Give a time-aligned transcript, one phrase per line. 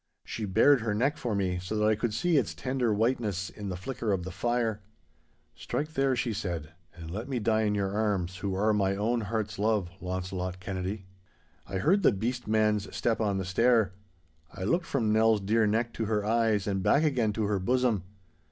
[0.23, 3.69] She bared her neck for me, so that I could see its tender whiteness in
[3.69, 4.81] the flicker of the fire.
[5.53, 9.21] 'Strike there,' she said, 'and let me die in your arms, who art my own
[9.21, 11.05] heart's love, Launcelot Kennedy.'
[11.67, 13.93] I heard the beast man's step on the stair.
[14.51, 18.03] I looked from Nell's dear neck to her eyes and back again to her bosom.